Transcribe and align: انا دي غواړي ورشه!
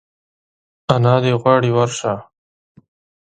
انا 0.93 1.15
دي 1.23 1.31
غواړي 1.41 1.71
ورشه! 1.73 2.13